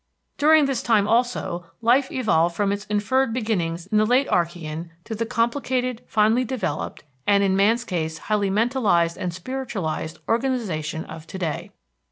[0.39, 5.13] During this time also life evolved from its inferred beginnings in the late Archean to
[5.13, 11.37] the complicated, finely developed, and in man's case highly mentalized and spiritualized organization of To
[11.37, 11.71] day.